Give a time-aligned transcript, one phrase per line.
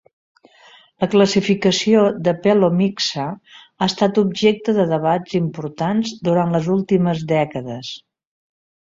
[1.03, 7.91] La classificació de "pelomyxa" ha estat objecte de debats importants durant les últimes dècades.